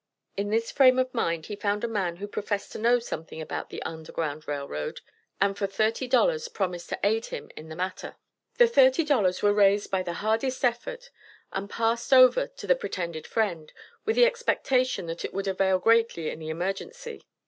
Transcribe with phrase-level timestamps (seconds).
[0.35, 3.69] In this frame of mind he found a man who professed to know something about
[3.69, 4.99] the Underground Rail Road,
[5.39, 8.15] and for "thirty dollars" promised to aid him in the matter.
[8.57, 11.11] The thirty dollars were raised by the hardest effort
[11.53, 13.71] and passed over to the pretended friend,
[14.03, 17.21] with the expectation that it would avail greatly in the emergency.